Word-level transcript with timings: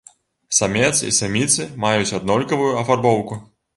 Самец 0.59 0.93
і 1.09 1.13
саміцы 1.19 1.67
маюць 1.85 2.15
аднолькавую 2.21 2.73
афарбоўку. 2.81 3.43